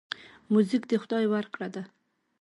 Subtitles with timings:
[0.51, 1.83] موزیک د خدای ورکړه ده.